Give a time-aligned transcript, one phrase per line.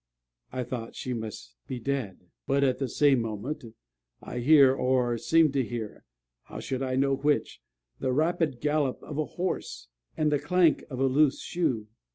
[0.51, 2.21] I thought she must be dead.
[2.47, 3.63] But at the same moment,
[4.19, 6.05] I hear, or seemed to hear,
[6.45, 7.61] (how should I know which?)
[7.99, 11.85] the rapid gallop of a horse, and the clank of a loose shoe.